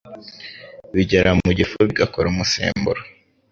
[0.95, 3.01] bigera mu gifu bigakora umusemburo,